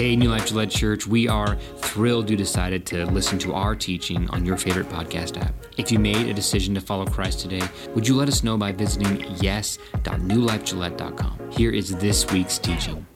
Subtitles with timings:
[0.00, 4.30] Hey, New Life Gillette Church, we are thrilled you decided to listen to our teaching
[4.30, 5.54] on your favorite podcast app.
[5.76, 7.60] If you made a decision to follow Christ today,
[7.94, 11.50] would you let us know by visiting yes.newlifegillette.com?
[11.50, 13.06] Here is this week's teaching.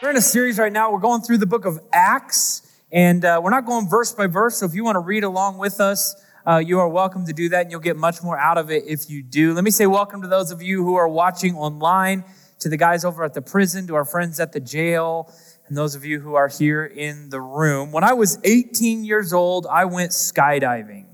[0.00, 0.92] We're in a series right now.
[0.92, 4.58] We're going through the book of Acts, and uh, we're not going verse by verse.
[4.58, 6.14] So if you want to read along with us,
[6.46, 8.84] uh, you are welcome to do that, and you'll get much more out of it
[8.86, 9.52] if you do.
[9.52, 12.24] Let me say welcome to those of you who are watching online,
[12.60, 15.32] to the guys over at the prison, to our friends at the jail,
[15.66, 17.90] and those of you who are here in the room.
[17.90, 21.06] When I was 18 years old, I went skydiving.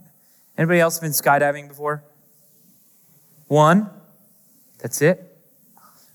[0.59, 2.05] Anybody else been skydiving before?
[3.47, 3.89] One.
[4.81, 5.35] That's it.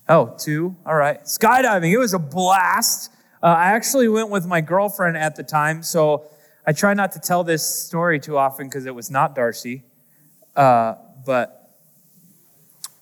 [0.07, 0.75] Oh, two.
[0.85, 1.23] All right.
[1.23, 1.91] Skydiving.
[1.91, 3.11] It was a blast.
[3.41, 6.29] Uh, I actually went with my girlfriend at the time, so
[6.69, 9.83] I try not to tell this story too often because it was not Darcy,
[10.53, 11.71] uh, but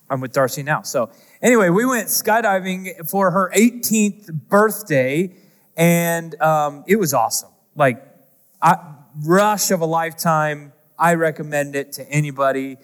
[0.08, 0.82] I'm with Darcy now.
[0.82, 1.10] So,
[1.42, 5.34] anyway, we went skydiving for her 18th birthday,
[5.76, 7.50] and um, it was awesome.
[7.74, 8.06] Like,
[8.62, 8.76] I,
[9.24, 10.72] rush of a lifetime.
[10.96, 12.76] I recommend it to anybody.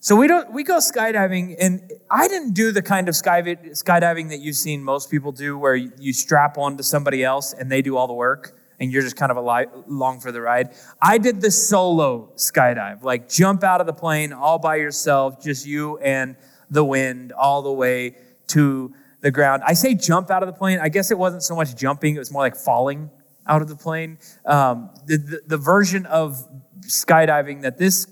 [0.00, 4.30] So we don't we go skydiving, and I didn't do the kind of sky, skydiving
[4.30, 7.96] that you've seen most people do, where you strap onto somebody else and they do
[7.96, 10.70] all the work and you're just kind of along for the ride.
[11.00, 15.66] I did the solo skydive, like jump out of the plane all by yourself, just
[15.66, 16.36] you and
[16.70, 18.16] the wind all the way
[18.48, 19.62] to the ground.
[19.66, 20.78] I say jump out of the plane.
[20.80, 23.10] I guess it wasn't so much jumping, it was more like falling
[23.46, 24.18] out of the plane.
[24.44, 26.42] Um, the, the, the, version of
[26.80, 28.06] skydiving that this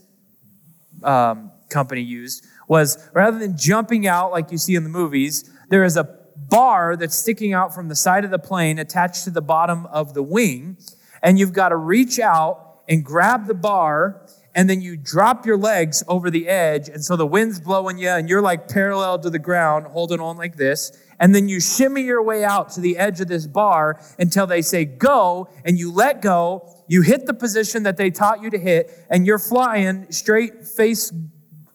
[1.03, 5.85] um, company used was rather than jumping out like you see in the movies, there
[5.85, 6.22] is a
[6.53, 10.13] bar that's sticking out from the side of the plane attached to the bottom of
[10.13, 10.77] the wing.
[11.23, 15.57] And you've got to reach out and grab the bar and then you drop your
[15.57, 16.91] legs over the edge.
[16.91, 20.37] And so the wind's blowing you and you're like parallel to the ground, holding on
[20.37, 20.93] like this.
[21.19, 24.61] And then you shimmy your way out to the edge of this bar until they
[24.61, 26.69] say go and you let go.
[26.87, 31.11] You hit the position that they taught you to hit and you're flying straight face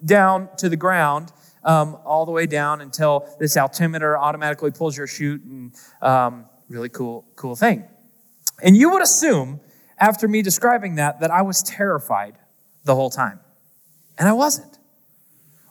[0.06, 1.32] down to the ground
[1.64, 6.90] um, all the way down until this altimeter automatically pulls your chute and um, really
[6.90, 7.84] cool, cool thing.
[8.64, 9.60] And you would assume,
[10.00, 12.38] after me describing that, that I was terrified
[12.84, 13.40] the whole time.
[14.18, 14.78] And I wasn't.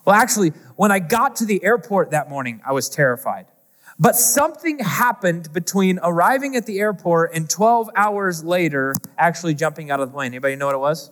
[0.05, 3.47] Well, actually, when I got to the airport that morning, I was terrified.
[3.99, 9.99] But something happened between arriving at the airport and 12 hours later actually jumping out
[9.99, 10.27] of the plane.
[10.27, 11.11] Anybody know what it was?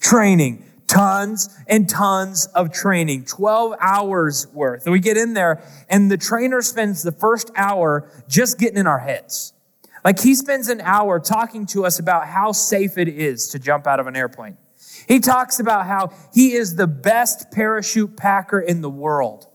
[0.00, 3.26] Training tons and tons of training.
[3.26, 4.84] 12 hours worth.
[4.84, 8.86] And we get in there and the trainer spends the first hour just getting in
[8.86, 9.52] our heads.
[10.04, 13.86] Like he spends an hour talking to us about how safe it is to jump
[13.86, 14.56] out of an airplane.
[15.06, 19.46] He talks about how he is the best parachute packer in the world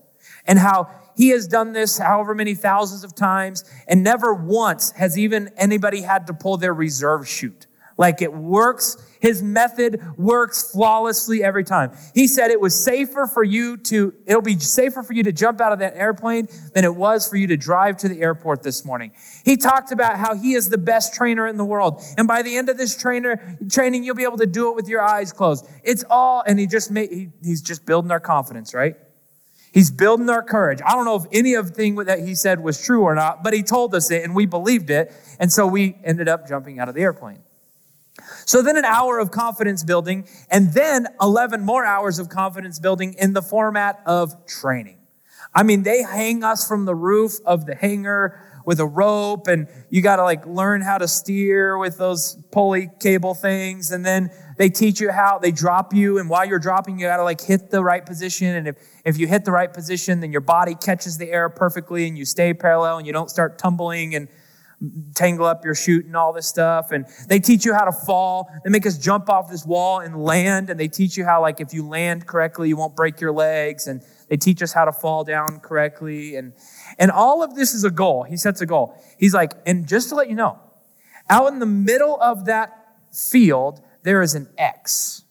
[0.46, 5.18] and how he has done this however many thousands of times and never once has
[5.18, 8.96] even anybody had to pull their reserve chute like it works.
[9.20, 11.96] His method works flawlessly every time.
[12.14, 15.60] He said it was safer for you to, it'll be safer for you to jump
[15.60, 18.84] out of that airplane than it was for you to drive to the airport this
[18.84, 19.12] morning.
[19.44, 22.02] He talked about how he is the best trainer in the world.
[22.18, 24.88] And by the end of this trainer training, you'll be able to do it with
[24.88, 25.66] your eyes closed.
[25.82, 28.96] It's all, and he just made, he, he's just building our confidence, right?
[29.72, 30.80] He's building our courage.
[30.84, 33.42] I don't know if any of the thing that he said was true or not,
[33.42, 35.12] but he told us it and we believed it.
[35.40, 37.40] And so we ended up jumping out of the airplane.
[38.46, 43.14] So then an hour of confidence building, and then 11 more hours of confidence building
[43.18, 44.98] in the format of training.
[45.54, 49.68] I mean, they hang us from the roof of the hangar with a rope, and
[49.90, 53.92] you got to like learn how to steer with those pulley cable things.
[53.92, 57.18] And then they teach you how they drop you, and while you're dropping, you got
[57.18, 58.48] to like hit the right position.
[58.48, 62.08] And if, if you hit the right position, then your body catches the air perfectly,
[62.08, 64.28] and you stay parallel, and you don't start tumbling and
[65.14, 66.92] tangle up your chute and all this stuff.
[66.92, 68.48] And they teach you how to fall.
[68.64, 70.70] They make us jump off this wall and land.
[70.70, 73.86] And they teach you how, like, if you land correctly, you won't break your legs.
[73.86, 76.36] And they teach us how to fall down correctly.
[76.36, 76.52] And,
[76.98, 78.22] and all of this is a goal.
[78.24, 79.00] He sets a goal.
[79.18, 80.58] He's like, and just to let you know,
[81.30, 85.22] out in the middle of that field, there is an X.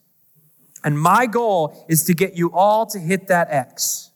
[0.84, 4.12] And my goal is to get you all to hit that X.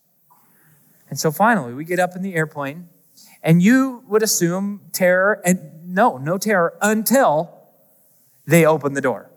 [1.09, 2.89] And so finally, we get up in the airplane
[3.47, 7.49] and you would assume terror, and no, no terror until
[8.45, 9.31] they open the door.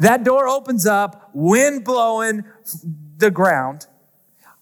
[0.00, 2.42] That door opens up, wind blowing
[3.16, 3.86] the ground.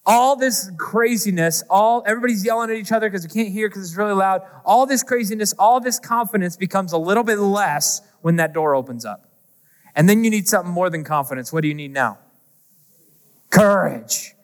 [0.05, 3.97] All this craziness, all everybody's yelling at each other because they can't hear because it's
[3.97, 4.43] really loud.
[4.67, 9.07] All this craziness, all this confidence becomes a little bit less when that door opens
[9.07, 9.27] up.
[9.97, 11.51] And then you need something more than confidence.
[11.51, 12.19] What do you need now?
[13.49, 14.35] Courage.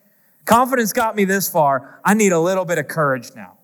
[0.47, 2.01] Confidence got me this far.
[2.05, 3.59] I need a little bit of courage now.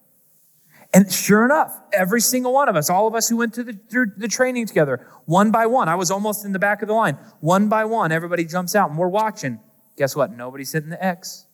[0.95, 3.73] And sure enough, every single one of us, all of us who went to the,
[3.73, 6.95] through the training together, one by one, I was almost in the back of the
[6.95, 7.17] line.
[7.41, 9.59] One by one, everybody jumps out and we're watching.
[9.97, 10.37] Guess what?
[10.37, 11.47] Nobody's hitting the X.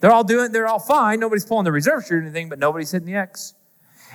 [0.00, 1.20] They're all doing, they're all fine.
[1.20, 3.54] Nobody's pulling the reserve or anything, but nobody's hitting the X.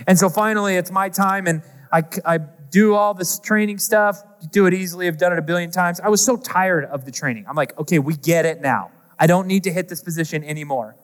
[0.06, 1.62] And so finally, it's my time, and
[1.92, 4.22] I, I do all this training stuff,
[4.52, 5.08] do it easily.
[5.08, 6.00] I've done it a billion times.
[6.00, 7.46] I was so tired of the training.
[7.50, 8.92] I'm like, okay, we get it now.
[9.20, 10.96] I don't need to hit this position anymore.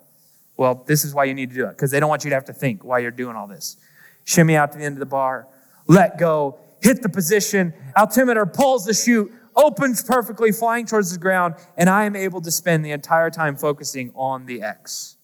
[0.58, 2.36] Well, this is why you need to do it, because they don't want you to
[2.36, 3.78] have to think while you're doing all this.
[4.24, 5.48] Shimmy out to the end of the bar,
[5.88, 7.74] let go, hit the position.
[7.96, 12.52] Altimeter pulls the chute, opens perfectly, flying towards the ground, and I am able to
[12.52, 15.18] spend the entire time focusing on the X.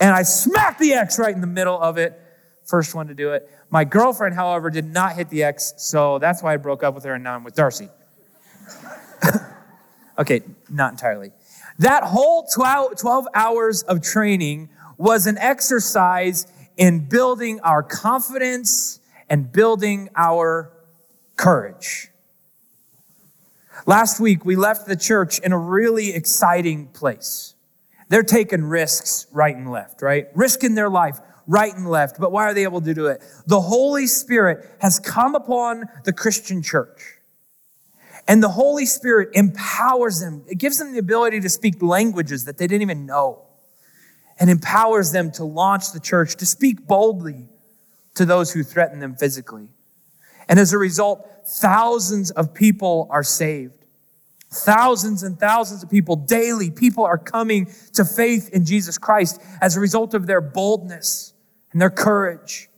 [0.00, 2.18] And I smack the X right in the middle of it.
[2.64, 3.48] First one to do it.
[3.70, 7.04] My girlfriend, however, did not hit the X, so that's why I broke up with
[7.04, 7.88] her and now I'm with Darcy.
[10.18, 11.32] okay, not entirely.
[11.78, 16.46] That whole 12, 12 hours of training was an exercise
[16.76, 20.72] in building our confidence and building our
[21.36, 22.08] courage.
[23.86, 27.54] Last week, we left the church in a really exciting place.
[28.08, 30.26] They're taking risks right and left, right?
[30.34, 32.20] Risking their life right and left.
[32.20, 33.22] But why are they able to do it?
[33.46, 37.18] The Holy Spirit has come upon the Christian church.
[38.28, 40.44] And the Holy Spirit empowers them.
[40.46, 43.42] It gives them the ability to speak languages that they didn't even know
[44.38, 47.48] and empowers them to launch the church, to speak boldly
[48.14, 49.68] to those who threaten them physically.
[50.48, 53.84] And as a result, thousands of people are saved.
[54.50, 59.76] Thousands and thousands of people daily, people are coming to faith in Jesus Christ as
[59.76, 61.32] a result of their boldness
[61.72, 62.68] and their courage.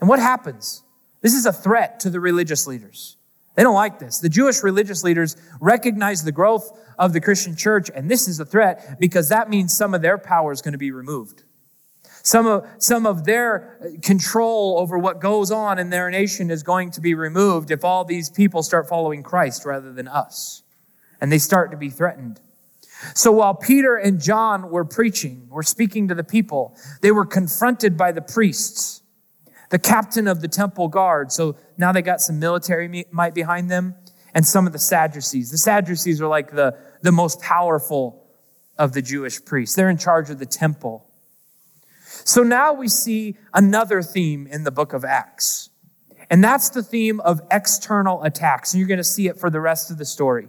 [0.00, 0.82] And what happens?
[1.22, 3.16] This is a threat to the religious leaders.
[3.54, 4.18] They don't like this.
[4.18, 8.44] The Jewish religious leaders recognize the growth of the Christian church, and this is a
[8.44, 11.44] threat because that means some of their power is going to be removed.
[12.22, 16.92] Some of, some of their control over what goes on in their nation is going
[16.92, 20.62] to be removed if all these people start following Christ rather than us.
[21.20, 22.40] And they start to be threatened.
[23.14, 27.96] So while Peter and John were preaching, were speaking to the people, they were confronted
[27.96, 29.01] by the priests,
[29.72, 31.32] the captain of the temple guard.
[31.32, 33.94] So now they got some military might behind them,
[34.34, 35.50] and some of the Sadducees.
[35.50, 38.22] The Sadducees are like the, the most powerful
[38.76, 39.74] of the Jewish priests.
[39.74, 41.08] They're in charge of the temple.
[42.04, 45.70] So now we see another theme in the book of Acts.
[46.28, 48.74] And that's the theme of external attacks.
[48.74, 50.48] And you're going to see it for the rest of the story.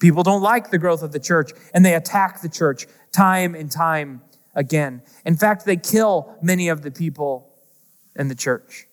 [0.00, 3.70] People don't like the growth of the church and they attack the church time and
[3.70, 4.22] time
[4.56, 5.02] again.
[5.24, 7.45] In fact, they kill many of the people
[8.18, 8.86] in the church.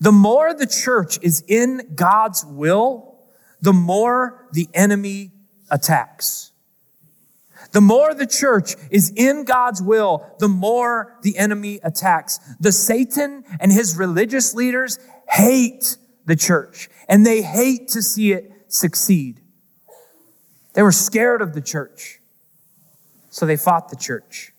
[0.00, 3.18] The more the church is in God's will,
[3.60, 5.32] the more the enemy
[5.70, 6.50] attacks.
[7.72, 12.38] The more the church is in God's will, the more the enemy attacks.
[12.60, 14.98] The Satan and his religious leaders
[15.28, 15.96] hate
[16.26, 19.40] the church and they hate to see it succeed.
[20.74, 22.20] They were scared of the church,
[23.30, 24.51] so they fought the church.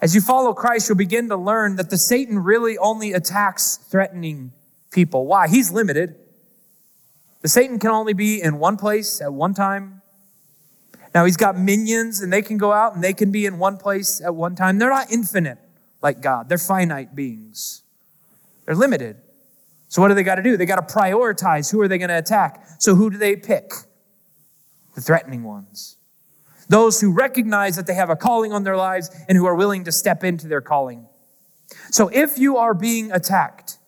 [0.00, 4.52] As you follow Christ, you'll begin to learn that the Satan really only attacks threatening
[4.90, 5.26] people.
[5.26, 5.48] Why?
[5.48, 6.16] He's limited.
[7.42, 10.02] The Satan can only be in one place at one time
[11.16, 13.78] now he's got minions and they can go out and they can be in one
[13.78, 14.78] place at one time.
[14.78, 15.56] They're not infinite
[16.02, 17.82] like God, they're finite beings.
[18.66, 19.16] They're limited.
[19.88, 20.58] So what do they got to do?
[20.58, 22.66] They got to prioritize who are they going to attack.
[22.80, 23.70] So who do they pick?
[24.94, 25.95] The threatening ones.
[26.68, 29.84] Those who recognize that they have a calling on their lives and who are willing
[29.84, 31.06] to step into their calling.
[31.90, 33.78] So if you are being attacked,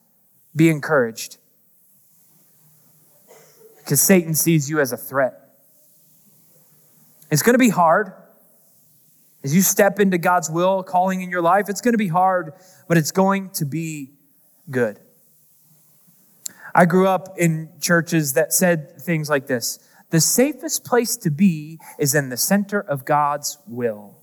[0.54, 1.38] be encouraged.
[3.78, 5.34] Because Satan sees you as a threat.
[7.30, 8.12] It's going to be hard.
[9.44, 12.52] As you step into God's will, calling in your life, it's going to be hard,
[12.88, 14.12] but it's going to be
[14.70, 14.98] good.
[16.74, 19.78] I grew up in churches that said things like this
[20.10, 24.16] The safest place to be is in the center of God's will.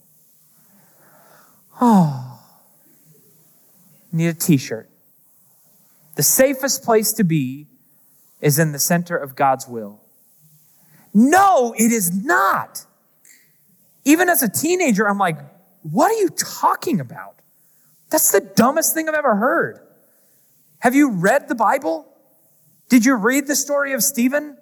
[1.80, 2.42] Oh,
[4.12, 4.90] need a t shirt.
[6.16, 7.68] The safest place to be
[8.42, 10.02] is in the center of God's will.
[11.14, 12.86] No, it is not.
[14.06, 15.38] Even as a teenager, I'm like,
[15.82, 17.36] what are you talking about?
[18.10, 19.80] That's the dumbest thing I've ever heard.
[20.80, 22.06] Have you read the Bible?
[22.90, 24.58] Did you read the story of Stephen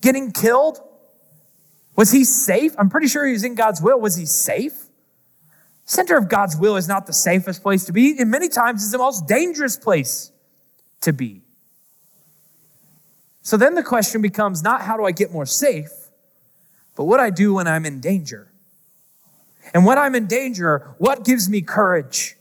[0.00, 0.80] getting killed?
[1.96, 2.74] Was he safe?
[2.78, 4.00] I'm pretty sure he was in God's will.
[4.00, 4.86] Was he safe?
[5.84, 8.92] Center of God's will is not the safest place to be, and many times is
[8.92, 10.30] the most dangerous place
[11.00, 11.42] to be.
[13.42, 15.90] So then the question becomes not how do I get more safe,
[16.94, 18.52] but what I do when I'm in danger.
[19.74, 22.36] And when I'm in danger, what gives me courage?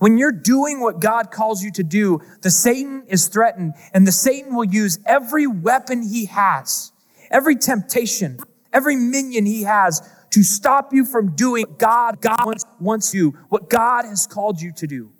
[0.00, 4.12] When you're doing what God calls you to do, the Satan is threatened, and the
[4.12, 6.90] Satan will use every weapon he has,
[7.30, 8.38] every temptation,
[8.72, 13.68] every minion he has to stop you from doing God God wants, wants you, what
[13.68, 15.12] God has called you to do.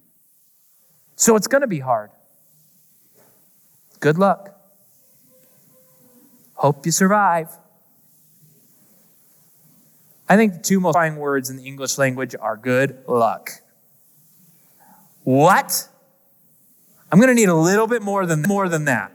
[1.15, 2.11] So it's going to be hard.
[4.01, 4.59] Good luck.
[6.55, 7.51] Hope you survive.
[10.27, 13.51] I think the two most trying words in the English language are good luck.
[15.23, 15.89] What?
[17.12, 19.12] I'm going to need a little bit more than more than that.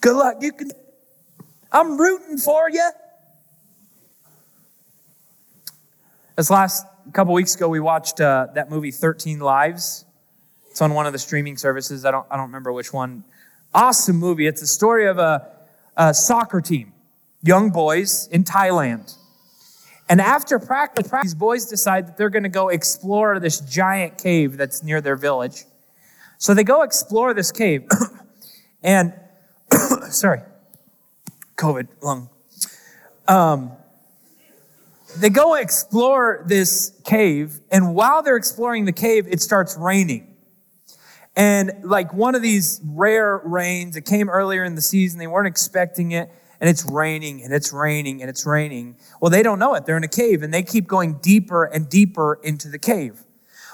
[0.00, 0.36] Good luck.
[0.40, 0.70] You can
[1.72, 2.90] I'm rooting for you.
[6.36, 10.04] This last couple weeks ago, we watched uh, that movie 13 Lives.
[10.70, 12.04] It's on one of the streaming services.
[12.04, 13.24] I don't, I don't remember which one.
[13.74, 14.46] Awesome movie.
[14.46, 15.50] It's a story of a,
[15.96, 16.92] a soccer team,
[17.42, 19.16] young boys in Thailand.
[20.08, 24.56] And after practice, these boys decide that they're going to go explore this giant cave
[24.56, 25.64] that's near their village.
[26.38, 27.88] So they go explore this cave.
[28.82, 29.14] and,
[30.10, 30.42] sorry,
[31.56, 32.28] COVID lung.
[33.26, 33.72] Um,
[35.18, 40.34] they go explore this cave, and while they're exploring the cave, it starts raining.
[41.34, 45.46] And like one of these rare rains, it came earlier in the season, they weren't
[45.46, 48.96] expecting it, and it's raining and it's raining and it's raining.
[49.20, 49.86] Well, they don't know it.
[49.86, 53.22] They're in a cave, and they keep going deeper and deeper into the cave.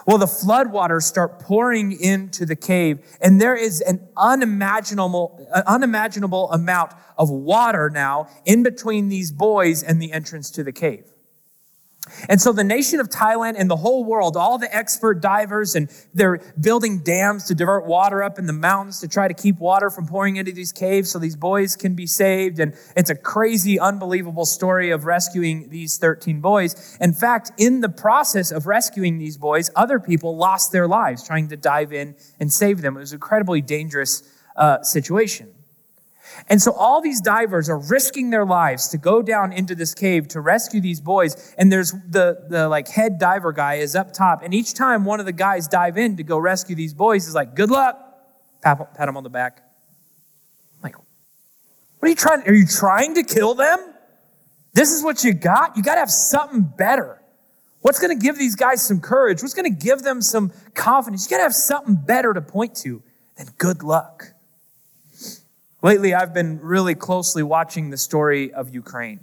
[0.06, 6.92] Well, the floodwaters start pouring into the cave, and there is an unimaginable, unimaginable amount
[7.16, 11.12] of water now in between these boys and the entrance to the cave.
[12.28, 15.90] And so the nation of Thailand and the whole world, all the expert divers, and
[16.14, 19.90] they're building dams to divert water up in the mountains to try to keep water
[19.90, 22.58] from pouring into these caves so these boys can be saved.
[22.58, 26.96] And it's a crazy, unbelievable story of rescuing these 13 boys.
[27.00, 31.48] In fact, in the process of rescuing these boys, other people lost their lives trying
[31.48, 32.96] to dive in and save them.
[32.96, 34.22] It was an incredibly dangerous
[34.56, 35.54] uh, situation.
[36.48, 40.28] And so all these divers are risking their lives to go down into this cave
[40.28, 41.54] to rescue these boys.
[41.58, 44.42] And there's the, the like head diver guy is up top.
[44.42, 47.34] And each time one of the guys dive in to go rescue these boys is
[47.34, 47.98] like, good luck.
[48.62, 49.62] Pat, pat him on the back.
[50.78, 51.06] I'm like, what
[52.02, 52.42] are you trying?
[52.48, 53.78] Are you trying to kill them?
[54.74, 55.76] This is what you got?
[55.76, 57.22] You got to have something better.
[57.80, 59.42] What's going to give these guys some courage?
[59.42, 61.24] What's going to give them some confidence?
[61.24, 63.02] You got to have something better to point to
[63.36, 64.31] than good luck.
[65.82, 69.20] Lately, I've been really closely watching the story of Ukraine.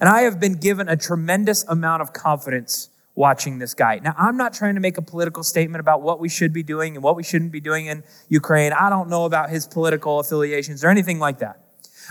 [0.00, 4.00] And I have been given a tremendous amount of confidence watching this guy.
[4.02, 6.96] Now, I'm not trying to make a political statement about what we should be doing
[6.96, 8.72] and what we shouldn't be doing in Ukraine.
[8.72, 11.60] I don't know about his political affiliations or anything like that.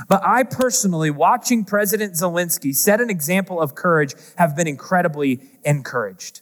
[0.08, 6.42] But I personally, watching President Zelensky set an example of courage, have been incredibly encouraged.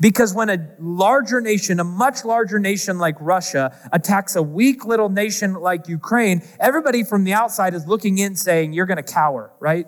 [0.00, 5.08] Because when a larger nation, a much larger nation like Russia, attacks a weak little
[5.08, 9.52] nation like Ukraine, everybody from the outside is looking in saying, You're going to cower,
[9.60, 9.86] right?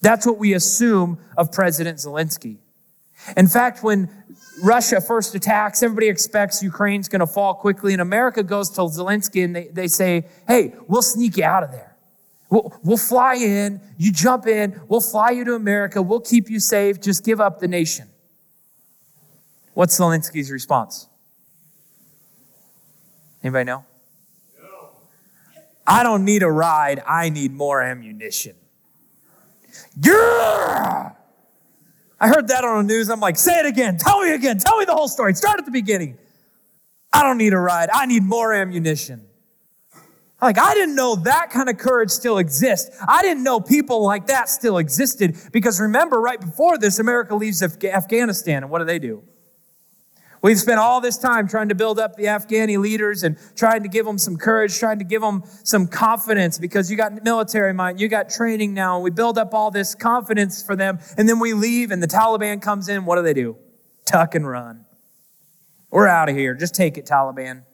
[0.00, 2.58] That's what we assume of President Zelensky.
[3.36, 4.08] In fact, when
[4.62, 9.44] Russia first attacks, everybody expects Ukraine's going to fall quickly, and America goes to Zelensky
[9.44, 11.96] and they, they say, Hey, we'll sneak you out of there.
[12.50, 16.58] We'll, we'll fly in, you jump in, we'll fly you to America, we'll keep you
[16.58, 18.09] safe, just give up the nation.
[19.74, 21.08] What's Zelensky's response?
[23.42, 23.84] Anybody know?
[24.60, 24.90] No.
[25.86, 27.02] I don't need a ride.
[27.06, 28.56] I need more ammunition.
[30.00, 31.12] Yeah!
[32.22, 33.08] I heard that on the news.
[33.08, 33.96] I'm like, say it again.
[33.96, 34.58] Tell me again.
[34.58, 35.34] Tell me the whole story.
[35.34, 36.18] Start at the beginning.
[37.12, 37.88] I don't need a ride.
[37.92, 39.26] I need more ammunition.
[40.42, 42.96] Like, I didn't know that kind of courage still exists.
[43.06, 47.62] I didn't know people like that still existed because remember, right before this, America leaves
[47.62, 49.22] Afghanistan, and what do they do?
[50.42, 53.88] We've spent all this time trying to build up the Afghani leaders and trying to
[53.88, 58.00] give them some courage, trying to give them some confidence because you got military mind,
[58.00, 61.38] you got training now, and we build up all this confidence for them, and then
[61.38, 63.04] we leave and the Taliban comes in.
[63.04, 63.56] What do they do?
[64.06, 64.86] Tuck and run.
[65.90, 66.54] We're out of here.
[66.54, 67.64] Just take it, Taliban.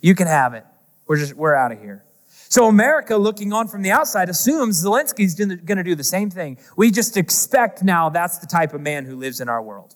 [0.00, 0.66] You can have it.
[1.06, 2.04] We're just we're out of here.
[2.50, 6.58] So America, looking on from the outside, assumes Zelensky's going to do the same thing.
[6.76, 9.94] We just expect now that's the type of man who lives in our world.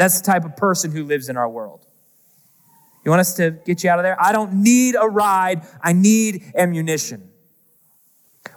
[0.00, 1.86] That's the type of person who lives in our world.
[3.04, 4.16] You want us to get you out of there?
[4.18, 7.28] I don't need a ride, I need ammunition.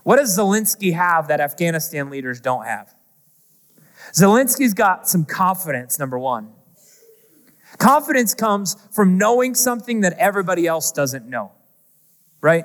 [0.03, 2.95] What does Zelensky have that Afghanistan leaders don't have?
[4.13, 6.49] Zelensky's got some confidence, number one.
[7.77, 11.51] Confidence comes from knowing something that everybody else doesn't know,
[12.39, 12.63] right?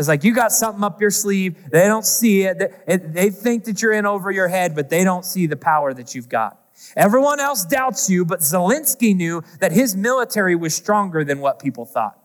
[0.00, 1.70] It's like you got something up your sleeve.
[1.70, 2.58] They don't see it.
[2.88, 6.16] They think that you're in over your head, but they don't see the power that
[6.16, 6.58] you've got.
[6.96, 11.84] Everyone else doubts you, but Zelensky knew that his military was stronger than what people
[11.84, 12.18] thought.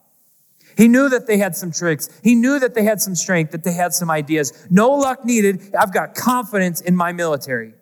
[0.77, 2.09] He knew that they had some tricks.
[2.23, 4.67] He knew that they had some strength, that they had some ideas.
[4.69, 5.75] No luck needed.
[5.77, 7.73] I've got confidence in my military.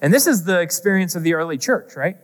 [0.00, 2.16] And this is the experience of the early church, right?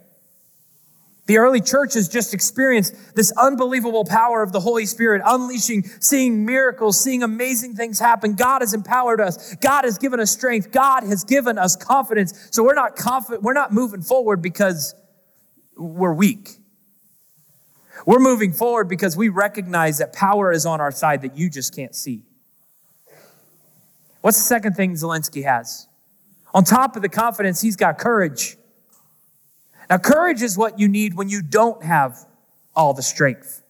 [1.33, 6.45] The early church has just experienced this unbelievable power of the Holy Spirit, unleashing, seeing
[6.45, 8.35] miracles, seeing amazing things happen.
[8.35, 9.55] God has empowered us.
[9.55, 10.71] God has given us strength.
[10.73, 12.49] God has given us confidence.
[12.51, 14.95] So we're not confident, we're not moving forward because
[15.75, 16.51] we're weak.
[18.05, 21.75] We're moving forward because we recognize that power is on our side that you just
[21.75, 22.25] can't see.
[24.21, 25.89] What's the second thing Zelensky has?
[26.53, 28.59] On top of the confidence, he's got courage.
[29.93, 32.17] Now, courage is what you need when you don't have
[32.75, 33.63] all the strength.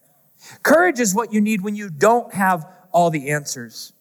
[0.63, 3.93] Courage is what you need when you don't have all the answers.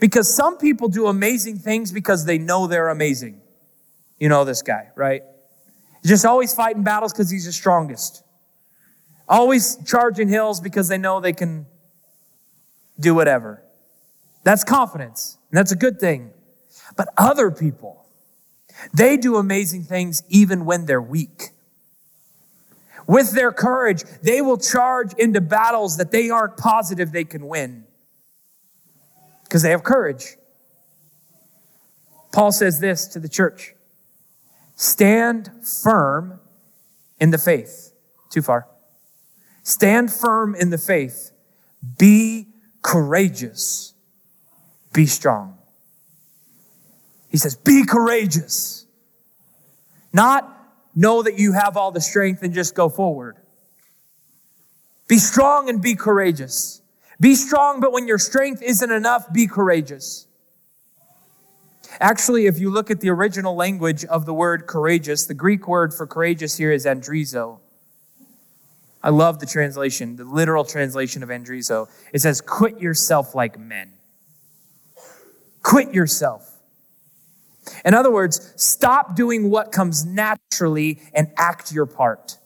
[0.00, 3.40] Because some people do amazing things because they know they're amazing.
[4.18, 5.22] You know this guy, right?
[6.04, 8.24] Just always fighting battles because he's the strongest.
[9.28, 11.64] Always charging hills because they know they can
[12.98, 13.62] do whatever.
[14.42, 16.32] That's confidence, and that's a good thing.
[16.96, 18.04] But other people,
[18.92, 21.52] they do amazing things even when they're weak.
[23.08, 27.84] With their courage, they will charge into battles that they aren't positive they can win
[29.44, 30.36] because they have courage.
[32.32, 33.74] Paul says this to the church
[34.76, 36.38] stand firm
[37.18, 37.94] in the faith.
[38.30, 38.68] Too far.
[39.62, 41.32] Stand firm in the faith.
[41.98, 42.48] Be
[42.82, 43.94] courageous.
[44.92, 45.56] Be strong.
[47.30, 48.86] He says, Be courageous.
[50.12, 50.57] Not
[50.98, 53.36] know that you have all the strength and just go forward.
[55.06, 56.82] Be strong and be courageous.
[57.20, 60.26] Be strong, but when your strength isn't enough, be courageous.
[62.00, 65.94] Actually, if you look at the original language of the word courageous, the Greek word
[65.94, 67.60] for courageous here is andrizo.
[69.02, 71.88] I love the translation, the literal translation of andrizo.
[72.12, 73.92] It says, quit yourself like men.
[75.62, 76.57] Quit yourself.
[77.84, 82.38] In other words, stop doing what comes naturally and act your part.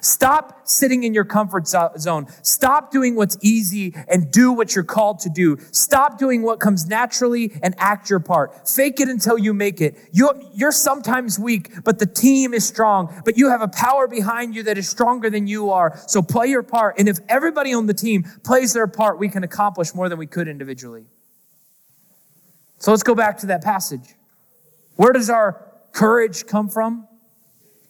[0.00, 2.26] Stop sitting in your comfort zone.
[2.42, 5.56] Stop doing what's easy and do what you're called to do.
[5.70, 8.68] Stop doing what comes naturally and act your part.
[8.68, 9.96] Fake it until you make it.
[10.12, 13.22] You're, you're sometimes weak, but the team is strong.
[13.24, 16.00] But you have a power behind you that is stronger than you are.
[16.06, 16.98] So play your part.
[16.98, 20.26] And if everybody on the team plays their part, we can accomplish more than we
[20.26, 21.06] could individually.
[22.78, 24.14] So let's go back to that passage.
[24.96, 27.06] Where does our courage come from?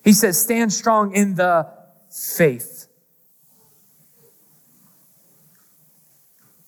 [0.05, 1.69] He says, stand strong in the
[2.11, 2.87] faith.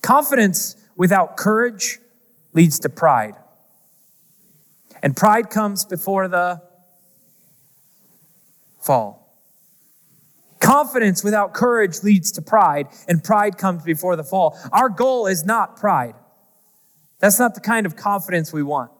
[0.02, 1.98] Confidence without courage
[2.52, 3.34] leads to pride.
[5.02, 6.62] And pride comes before the
[8.80, 9.18] fall.
[10.60, 14.58] Confidence without courage leads to pride, and pride comes before the fall.
[14.72, 16.14] Our goal is not pride.
[17.20, 18.90] That's not the kind of confidence we want.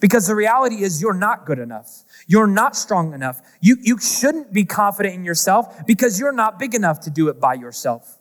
[0.00, 2.04] Because the reality is you're not good enough.
[2.26, 3.40] You're not strong enough.
[3.60, 7.40] You, you shouldn't be confident in yourself because you're not big enough to do it
[7.40, 8.18] by yourself.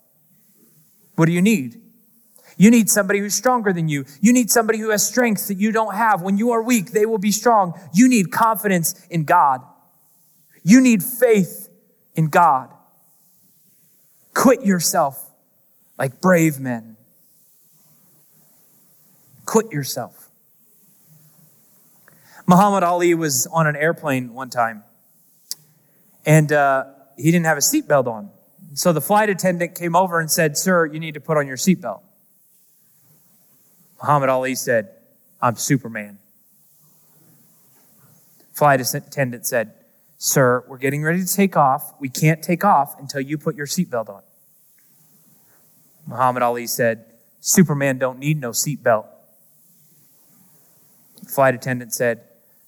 [1.16, 1.82] What do you need?
[2.58, 4.06] You need somebody who's stronger than you.
[4.22, 6.22] You need somebody who has strengths that you don't have.
[6.22, 7.74] When you are weak, they will be strong.
[7.94, 9.62] You need confidence in God.
[10.64, 11.70] You need faith
[12.16, 12.72] in God.
[14.34, 15.32] Quit yourself
[15.98, 16.98] like brave men.
[19.46, 20.25] Quit yourself.
[22.48, 24.84] Muhammad Ali was on an airplane one time,
[26.26, 26.86] and uh,
[27.18, 28.30] he didn't have a seatbelt on.
[28.74, 31.58] So the flight attendant came over and said, Sir, you need to put on your
[31.58, 32.02] seatbelt.
[34.02, 34.90] Muhammad Ali said,
[35.42, 36.20] I'm Superman.
[38.54, 39.74] Flight attendant said,
[40.18, 41.94] Sir, we're getting ready to take off.
[42.00, 44.22] We can't take off until you put your seatbelt on.
[46.06, 47.06] Muhammad Ali said,
[47.40, 49.08] Superman don't need no seatbelt.
[51.28, 52.22] Flight attendant said,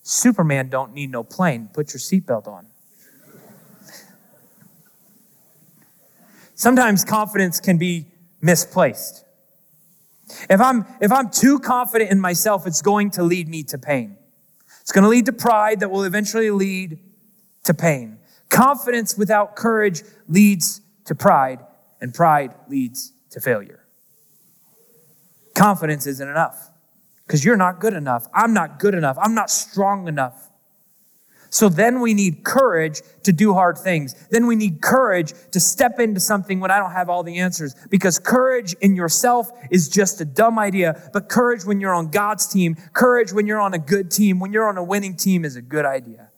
[0.08, 1.70] Superman don't need no plane.
[1.74, 2.66] Put your seatbelt on.
[6.56, 8.08] Sometimes confidence can be
[8.42, 9.26] misplaced.
[10.50, 14.16] If I'm, if I'm too confident in myself, it's going to lead me to pain.
[14.80, 17.00] It's going to lead to pride that will eventually lead
[17.66, 18.18] to pain.
[18.48, 21.60] Confidence without courage leads to pride,
[22.00, 23.84] and pride leads to failure.
[25.54, 26.72] Confidence isn't enough
[27.28, 28.26] because you're not good enough.
[28.34, 29.18] I'm not good enough.
[29.22, 30.50] I'm not strong enough.
[31.50, 34.14] So then we need courage to do hard things.
[34.32, 37.76] Then we need courage to step into something when I don't have all the answers.
[37.90, 41.10] Because courage in yourself is just a dumb idea.
[41.14, 44.52] But courage when you're on God's team, courage when you're on a good team, when
[44.52, 46.30] you're on a winning team is a good idea.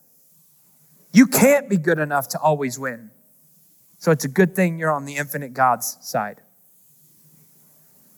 [1.11, 3.09] You can't be good enough to always win.
[3.97, 6.41] So it's a good thing you're on the infinite God's side.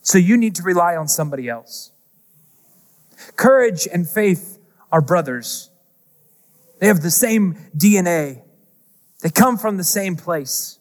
[0.02, 1.91] So you need to rely on somebody else.
[3.36, 4.60] Courage and faith
[4.92, 5.70] are brothers.
[6.80, 8.42] They have the same DNA.
[9.22, 10.80] They come from the same place.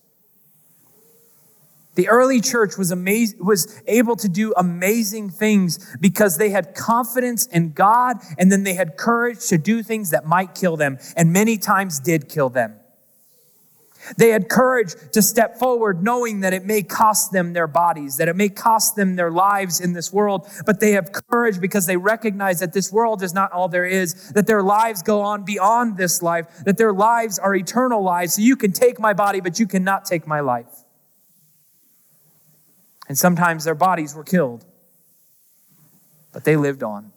[1.97, 7.47] The early church was, amaz- was able to do amazing things because they had confidence
[7.47, 11.33] in God and then they had courage to do things that might kill them and
[11.33, 12.80] many times did kill them.
[14.17, 18.29] They had courage to step forward knowing that it may cost them their bodies, that
[18.29, 21.97] it may cost them their lives in this world, but they have courage because they
[21.97, 25.97] recognize that this world is not all there is, that their lives go on beyond
[25.97, 28.35] this life, that their lives are eternal lives.
[28.35, 30.85] So you can take my body, but you cannot take my life.
[33.09, 34.65] And sometimes their bodies were killed,
[36.33, 37.13] but they lived on.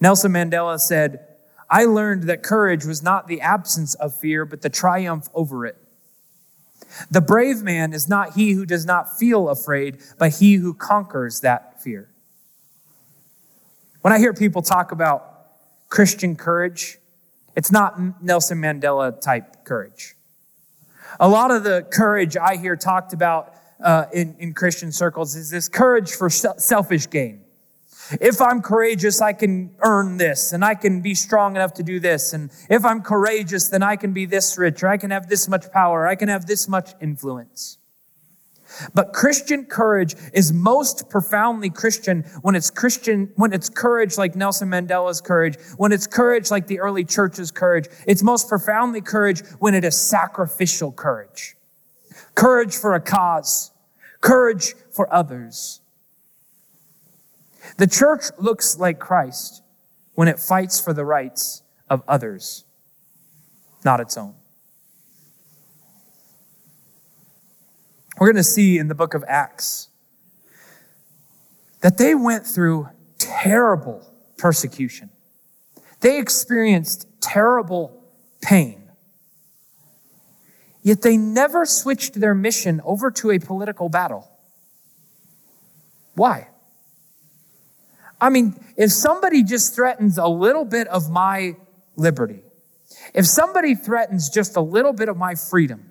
[0.00, 1.26] Nelson Mandela said,
[1.72, 5.78] I learned that courage was not the absence of fear, but the triumph over it.
[7.10, 11.40] The brave man is not he who does not feel afraid, but he who conquers
[11.40, 12.10] that fear.
[14.02, 15.46] When I hear people talk about
[15.88, 16.98] Christian courage,
[17.56, 20.14] it's not Nelson Mandela type courage.
[21.18, 25.48] A lot of the courage I hear talked about uh, in, in Christian circles is
[25.48, 27.41] this courage for selfish gain.
[28.20, 32.00] If I'm courageous, I can earn this and I can be strong enough to do
[32.00, 32.32] this.
[32.32, 35.48] And if I'm courageous, then I can be this rich or I can have this
[35.48, 36.02] much power.
[36.02, 37.78] Or I can have this much influence.
[38.94, 44.70] But Christian courage is most profoundly Christian when it's Christian, when it's courage like Nelson
[44.70, 47.86] Mandela's courage, when it's courage like the early church's courage.
[48.06, 51.54] It's most profoundly courage when it is sacrificial courage.
[52.34, 53.70] Courage for a cause.
[54.22, 55.81] Courage for others.
[57.76, 59.62] The church looks like Christ
[60.14, 62.64] when it fights for the rights of others,
[63.84, 64.34] not its own.
[68.18, 69.88] We're going to see in the book of Acts
[71.80, 74.06] that they went through terrible
[74.36, 75.10] persecution.
[76.00, 78.04] They experienced terrible
[78.40, 78.90] pain.
[80.82, 84.30] Yet they never switched their mission over to a political battle.
[86.14, 86.48] Why?
[88.22, 91.56] I mean, if somebody just threatens a little bit of my
[91.96, 92.44] liberty,
[93.12, 95.90] if somebody threatens just a little bit of my freedom,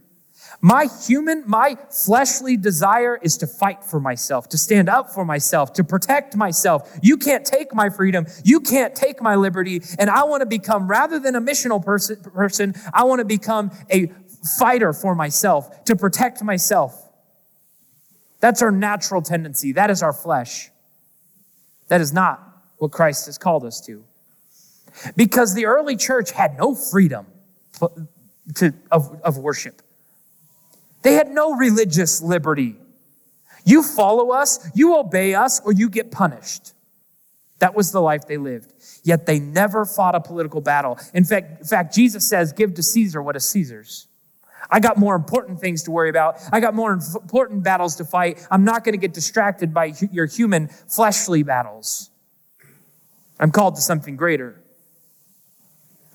[0.61, 5.73] my human, my fleshly desire is to fight for myself, to stand up for myself,
[5.73, 6.97] to protect myself.
[7.01, 8.25] You can't take my freedom.
[8.45, 9.81] You can't take my liberty.
[9.99, 13.71] And I want to become, rather than a missional person, person I want to become
[13.89, 14.09] a
[14.57, 17.09] fighter for myself, to protect myself.
[18.39, 19.73] That's our natural tendency.
[19.73, 20.70] That is our flesh.
[21.91, 22.41] That is not
[22.77, 24.05] what Christ has called us to.
[25.17, 27.25] Because the early church had no freedom
[28.55, 29.81] to, of, of worship.
[31.01, 32.77] They had no religious liberty.
[33.65, 36.71] You follow us, you obey us, or you get punished.
[37.59, 38.73] That was the life they lived.
[39.03, 40.97] Yet they never fought a political battle.
[41.13, 44.07] In fact, in fact, Jesus says, give to Caesar what is Caesar's.
[44.69, 46.37] I got more important things to worry about.
[46.51, 48.45] I got more important battles to fight.
[48.51, 52.09] I'm not going to get distracted by your human fleshly battles.
[53.39, 54.61] I'm called to something greater.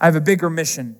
[0.00, 0.96] I have a bigger mission.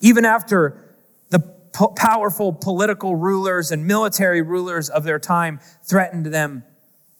[0.00, 0.96] Even after
[1.30, 6.64] the po- powerful political rulers and military rulers of their time threatened them,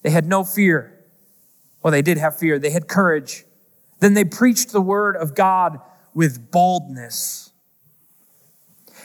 [0.03, 0.99] they had no fear.
[1.83, 3.45] Well, they did have fear, they had courage.
[4.01, 5.81] Then they preached the word of God
[6.13, 7.52] with boldness.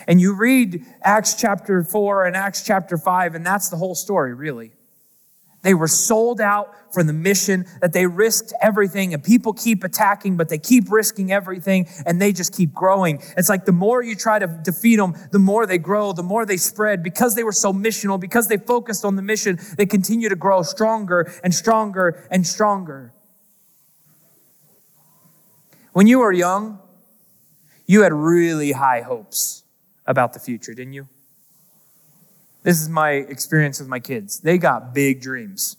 [0.07, 4.33] And you read Acts chapter 4 and Acts chapter 5, and that's the whole story,
[4.33, 4.71] really.
[5.63, 10.37] They were sold out for the mission, that they risked everything, and people keep attacking,
[10.37, 13.21] but they keep risking everything, and they just keep growing.
[13.35, 16.45] It's like the more you try to defeat them, the more they grow, the more
[16.45, 17.03] they spread.
[17.03, 20.61] Because they were so missional, because they focused on the mission, they continue to grow
[20.61, 23.11] stronger and stronger and stronger.
[25.91, 26.79] When you were young,
[27.87, 29.63] you had really high hopes
[30.07, 31.07] about the future, didn't you?
[32.63, 34.39] This is my experience with my kids.
[34.39, 35.77] They got big dreams.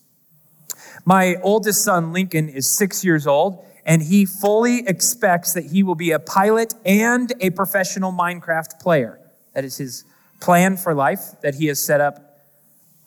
[1.05, 5.95] My oldest son, Lincoln, is six years old, and he fully expects that he will
[5.95, 9.19] be a pilot and a professional Minecraft player.
[9.55, 10.05] That is his
[10.41, 12.39] plan for life that he has set up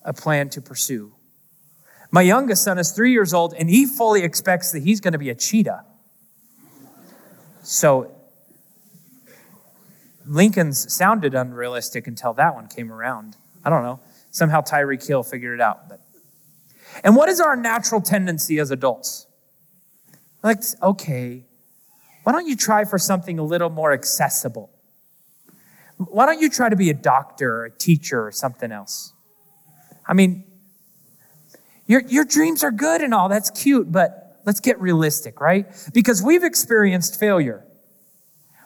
[0.04, 1.14] a plan to pursue.
[2.10, 5.20] My youngest son is three years old, and he fully expects that he's going to
[5.20, 5.86] be a cheetah.
[7.64, 8.12] So
[10.32, 13.36] Lincoln's sounded unrealistic until that one came around.
[13.66, 14.00] I don't know.
[14.32, 15.90] Somehow Tyreek Hill figured it out.
[15.90, 16.00] But
[17.04, 19.28] and what is our natural tendency as adults?
[20.42, 21.44] Like, okay,
[22.24, 24.72] why don't you try for something a little more accessible?
[25.98, 29.14] Why don't you try to be a doctor or a teacher or something else?
[30.08, 30.46] I mean,
[31.88, 35.68] your, your dreams are good and all, that's cute, but let's get realistic, right?
[35.94, 37.66] Because we've experienced failure.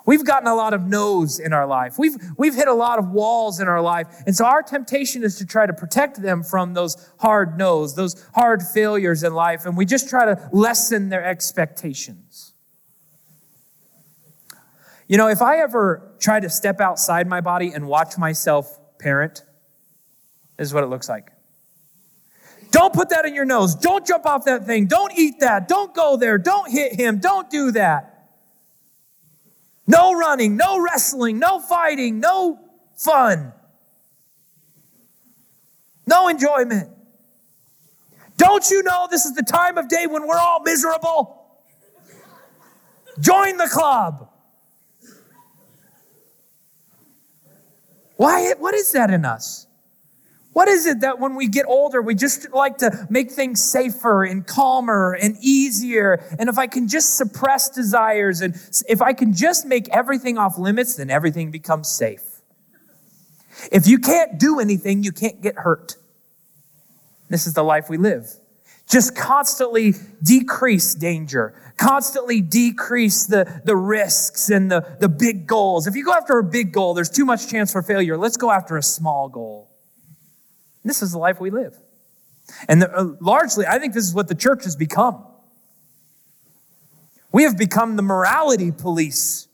[0.05, 1.97] We've gotten a lot of no's in our life.
[1.97, 4.07] We've, we've hit a lot of walls in our life.
[4.27, 8.23] And so our temptation is to try to protect them from those hard no's, those
[8.35, 9.65] hard failures in life.
[9.65, 12.53] And we just try to lessen their expectations.
[15.07, 19.43] You know, if I ever try to step outside my body and watch myself parent,
[20.57, 21.31] this is what it looks like.
[22.71, 23.73] Don't put that in your nose.
[23.73, 24.87] Don't jump off that thing.
[24.87, 25.67] Don't eat that.
[25.67, 26.37] Don't go there.
[26.37, 27.19] Don't hit him.
[27.19, 28.14] Don't do that.
[29.87, 32.59] No running, no wrestling, no fighting, no
[32.95, 33.53] fun,
[36.07, 36.89] no enjoyment.
[38.37, 41.61] Don't you know this is the time of day when we're all miserable?
[43.19, 44.29] Join the club.
[48.17, 49.67] Why, what is that in us?
[50.55, 54.23] What is it that when we get older, we just like to make things safer
[54.23, 56.23] and calmer and easier?
[56.39, 58.55] And if I can just suppress desires and
[58.87, 62.23] if I can just make everything off limits, then everything becomes safe.
[63.69, 65.97] If you can't do anything, you can't get hurt.
[67.27, 68.25] This is the life we live.
[68.89, 75.85] Just constantly decrease danger, constantly decrease the, the risks and the, the big goals.
[75.85, 78.17] If you go after a big goal, there's too much chance for failure.
[78.17, 79.74] Let's go after a small goal.
[80.85, 81.75] This is the life we live.
[82.69, 85.25] And the, uh, largely, I think this is what the church has become.
[87.31, 89.47] We have become the morality police.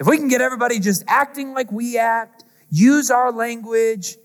[0.00, 4.16] If we can get everybody just acting like we act, use our language,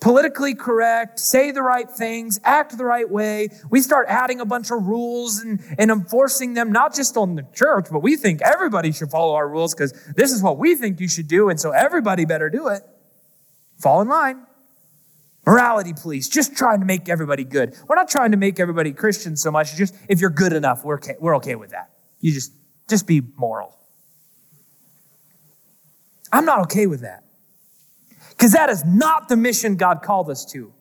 [0.00, 4.70] politically correct, say the right things, act the right way, we start adding a bunch
[4.70, 8.92] of rules and, and enforcing them, not just on the church, but we think everybody
[8.92, 11.72] should follow our rules because this is what we think you should do, and so
[11.72, 12.82] everybody better do it.
[13.78, 14.46] Fall in line.
[15.46, 17.76] Morality police, just trying to make everybody good.
[17.86, 19.76] We're not trying to make everybody Christian so much.
[19.76, 21.90] Just if you're good enough, we're okay, we're okay with that.
[22.20, 22.52] You just
[22.88, 23.78] just be moral.
[26.32, 27.22] I'm not okay with that.
[28.30, 30.72] Because that is not the mission God called us to.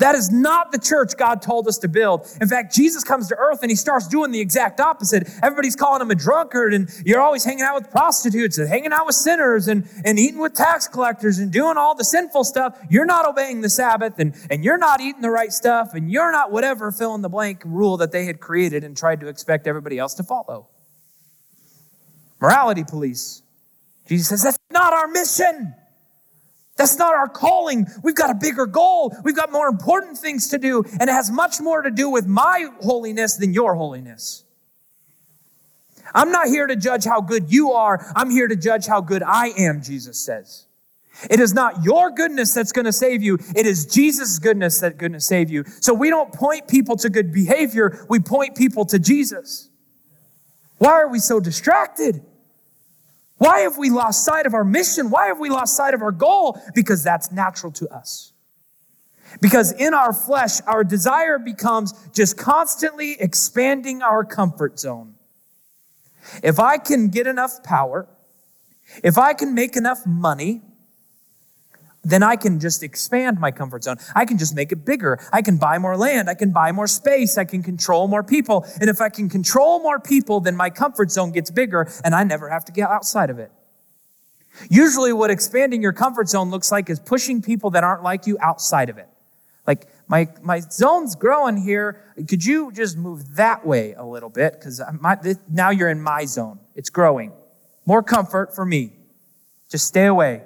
[0.00, 2.26] That is not the church God told us to build.
[2.40, 5.28] In fact, Jesus comes to earth and he starts doing the exact opposite.
[5.42, 9.04] Everybody's calling him a drunkard, and you're always hanging out with prostitutes and hanging out
[9.04, 12.78] with sinners and, and eating with tax collectors and doing all the sinful stuff.
[12.88, 16.32] You're not obeying the Sabbath and, and you're not eating the right stuff and you're
[16.32, 19.66] not whatever fill in the blank rule that they had created and tried to expect
[19.66, 20.68] everybody else to follow.
[22.40, 23.42] Morality police.
[24.08, 25.74] Jesus says, that's not our mission.
[26.80, 27.86] That's not our calling.
[28.02, 29.14] We've got a bigger goal.
[29.22, 32.26] We've got more important things to do, and it has much more to do with
[32.26, 34.44] my holiness than your holiness.
[36.14, 38.10] I'm not here to judge how good you are.
[38.16, 40.64] I'm here to judge how good I am, Jesus says.
[41.28, 43.38] It is not your goodness that's going to save you.
[43.54, 45.64] It is Jesus' goodness that's going to save you.
[45.80, 48.06] So we don't point people to good behavior.
[48.08, 49.68] We point people to Jesus.
[50.78, 52.22] Why are we so distracted?
[53.40, 55.08] Why have we lost sight of our mission?
[55.08, 56.60] Why have we lost sight of our goal?
[56.74, 58.34] Because that's natural to us.
[59.40, 65.14] Because in our flesh, our desire becomes just constantly expanding our comfort zone.
[66.42, 68.06] If I can get enough power,
[69.02, 70.60] if I can make enough money,
[72.02, 73.96] then I can just expand my comfort zone.
[74.14, 75.18] I can just make it bigger.
[75.32, 76.30] I can buy more land.
[76.30, 77.36] I can buy more space.
[77.36, 78.64] I can control more people.
[78.80, 82.24] And if I can control more people, then my comfort zone gets bigger and I
[82.24, 83.52] never have to get outside of it.
[84.68, 88.36] Usually, what expanding your comfort zone looks like is pushing people that aren't like you
[88.40, 89.08] outside of it.
[89.66, 92.02] Like, my, my zone's growing here.
[92.28, 94.54] Could you just move that way a little bit?
[94.54, 94.82] Because
[95.48, 96.58] now you're in my zone.
[96.74, 97.32] It's growing.
[97.86, 98.92] More comfort for me.
[99.70, 100.42] Just stay away.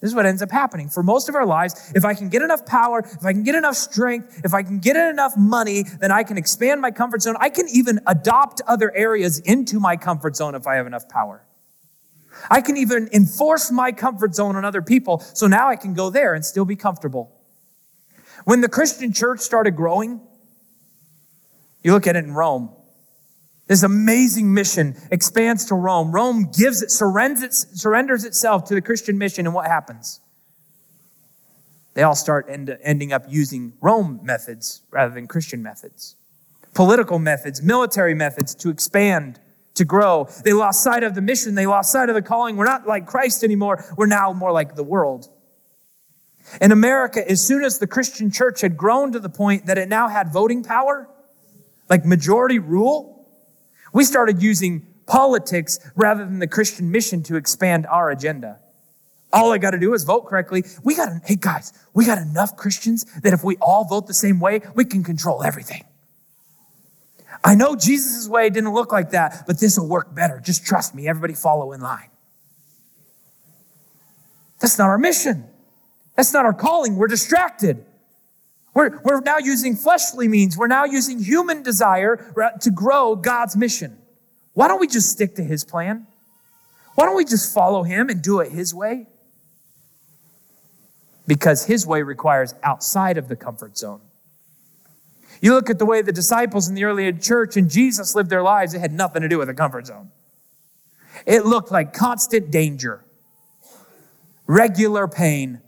[0.00, 0.88] This is what ends up happening.
[0.88, 3.56] For most of our lives, if I can get enough power, if I can get
[3.56, 7.34] enough strength, if I can get enough money, then I can expand my comfort zone.
[7.40, 11.44] I can even adopt other areas into my comfort zone if I have enough power.
[12.48, 16.10] I can even enforce my comfort zone on other people, so now I can go
[16.10, 17.34] there and still be comfortable.
[18.44, 20.20] When the Christian church started growing,
[21.82, 22.70] you look at it in Rome.
[23.68, 26.10] This amazing mission expands to Rome.
[26.10, 30.20] Rome gives it, surrenders, it, surrenders itself to the Christian mission, and what happens?
[31.94, 36.16] They all start end, ending up using Rome methods rather than Christian methods.
[36.74, 39.40] political methods, military methods to expand,
[39.74, 40.28] to grow.
[40.44, 41.56] They lost sight of the mission.
[41.56, 42.56] They lost sight of the calling.
[42.56, 43.84] We're not like Christ anymore.
[43.96, 45.28] We're now more like the world.
[46.60, 49.88] In America, as soon as the Christian church had grown to the point that it
[49.88, 51.08] now had voting power,
[51.90, 53.17] like majority rule,
[53.92, 58.58] we started using politics rather than the Christian mission to expand our agenda.
[59.32, 60.64] All I got to do is vote correctly.
[60.84, 64.40] We got, hey guys, we got enough Christians that if we all vote the same
[64.40, 65.84] way, we can control everything.
[67.44, 70.40] I know Jesus' way didn't look like that, but this will work better.
[70.40, 71.08] Just trust me.
[71.08, 72.10] Everybody follow in line.
[74.60, 75.44] That's not our mission.
[76.16, 76.96] That's not our calling.
[76.96, 77.84] We're distracted.
[78.74, 80.56] We're, we're now using fleshly means.
[80.56, 83.98] We're now using human desire to grow God's mission.
[84.52, 86.06] Why don't we just stick to his plan?
[86.94, 89.06] Why don't we just follow him and do it his way?
[91.26, 94.00] Because his way requires outside of the comfort zone.
[95.40, 98.42] You look at the way the disciples in the early church and Jesus lived their
[98.42, 100.10] lives, it had nothing to do with the comfort zone.
[101.26, 103.04] It looked like constant danger,
[104.46, 105.60] regular pain.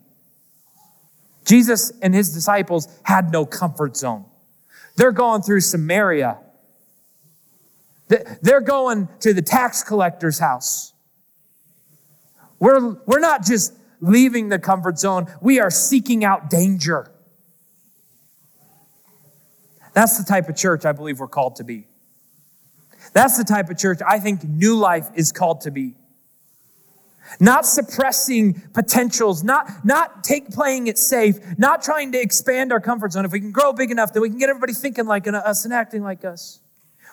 [1.50, 4.24] Jesus and his disciples had no comfort zone.
[4.96, 6.38] They're going through Samaria
[8.42, 10.92] they're going to the tax collector's house.
[12.58, 17.10] We're, we're not just leaving the comfort zone, we are seeking out danger.
[19.92, 21.86] That's the type of church I believe we're called to be.
[23.12, 25.94] That's the type of church I think New Life is called to be.
[27.38, 33.12] Not suppressing potentials, not, not take playing it safe, not trying to expand our comfort
[33.12, 33.24] zone.
[33.24, 35.72] If we can grow big enough that we can get everybody thinking like us and
[35.72, 36.60] acting like us.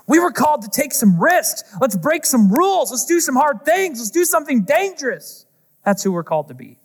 [0.07, 1.63] We were called to take some risks.
[1.81, 2.91] Let's break some rules.
[2.91, 3.99] Let's do some hard things.
[3.99, 5.45] Let's do something dangerous.
[5.83, 6.79] That's who we're called to be.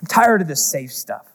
[0.00, 1.26] I'm tired of this safe stuff.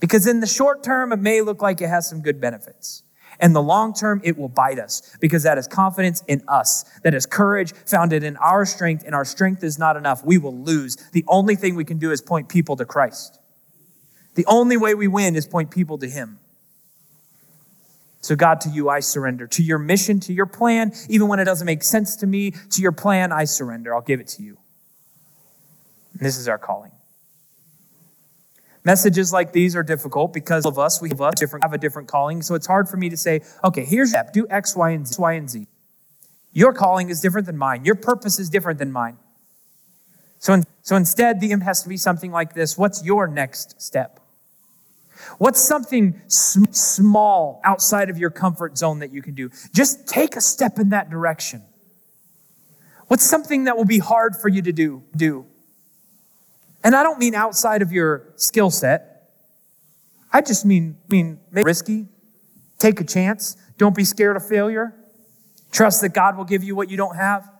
[0.00, 3.02] Because in the short term, it may look like it has some good benefits.
[3.40, 6.84] In the long term, it will bite us because that is confidence in us.
[7.02, 10.24] That is courage founded in our strength, and our strength is not enough.
[10.24, 10.96] We will lose.
[11.12, 13.38] The only thing we can do is point people to Christ.
[14.34, 16.38] The only way we win is point people to Him.
[18.20, 19.46] So, God, to you, I surrender.
[19.48, 22.80] To your mission, to your plan, even when it doesn't make sense to me, to
[22.80, 23.94] your plan, I surrender.
[23.94, 24.56] I'll give it to you.
[26.14, 26.92] And this is our calling.
[28.84, 31.00] Messages like these are difficult because of us.
[31.00, 32.42] We have, a different, have a different calling.
[32.42, 35.16] So it's hard for me to say, okay, here's step, Do X, Y, and Z.
[35.18, 35.66] Y, and Z.
[36.52, 37.84] Your calling is different than mine.
[37.84, 39.16] Your purpose is different than mine.
[40.38, 43.80] So, in, so instead, the imp has to be something like this What's your next
[43.80, 44.20] step?
[45.38, 49.50] What's something sm- small outside of your comfort zone that you can do?
[49.72, 51.62] Just take a step in that direction.
[53.08, 55.02] What's something that will be hard for you to do?
[55.16, 55.46] Do.
[56.84, 59.30] And I don't mean outside of your skill set.
[60.32, 62.06] I just mean mean risky.
[62.78, 63.56] Take a chance.
[63.78, 64.94] Don't be scared of failure.
[65.72, 67.50] Trust that God will give you what you don't have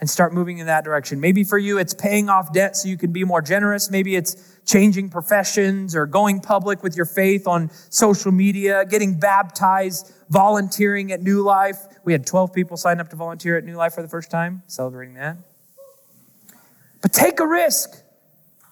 [0.00, 1.20] and start moving in that direction.
[1.20, 3.88] Maybe for you, it's paying off debt so you can be more generous.
[3.88, 10.12] Maybe it's changing professions or going public with your faith on social media, getting baptized,
[10.28, 11.78] volunteering at New Life.
[12.04, 14.64] We had 12 people sign up to volunteer at New Life for the first time,
[14.66, 15.36] celebrating that.
[17.02, 18.02] But take a risk,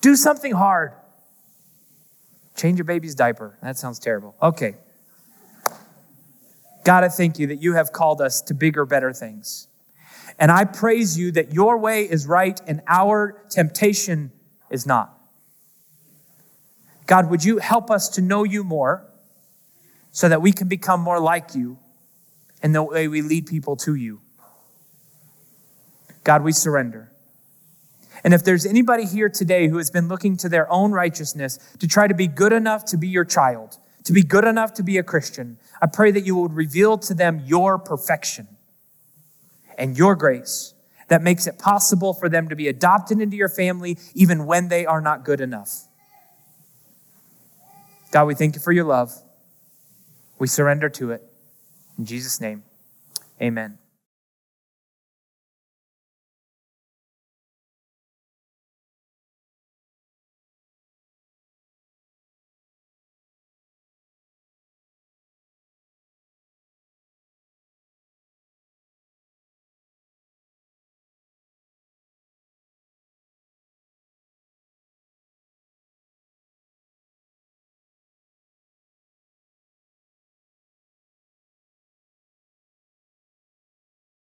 [0.01, 0.93] do something hard.
[2.57, 3.59] Change your baby's diaper.
[3.63, 4.35] That sounds terrible.
[4.41, 4.77] Okay.
[6.85, 9.69] God, I thank you that you have called us to bigger, better things.
[10.39, 14.33] And I praise you that your way is right and our temptation
[14.71, 15.19] is not.
[17.07, 19.05] God, would you help us to know you more
[20.13, 21.79] so that we can become more like you
[22.63, 24.21] in the way we lead people to you?
[26.25, 27.10] God, we surrender.
[28.25, 31.89] And if there's anybody here today who has been looking to their own righteousness to
[31.89, 34.99] try to be good enough to be your child, to be good enough to be
[34.99, 38.49] a Christian, I pray that you would reveal to them your perfection
[39.79, 40.75] and your grace
[41.09, 44.87] that makes it possible for them to be adopted into your family even when they
[44.87, 45.89] are not good enough.
[48.13, 49.13] God, we thank you for your love.
[50.39, 51.23] We surrender to it.
[51.99, 52.63] In Jesus' name,
[53.41, 53.79] amen.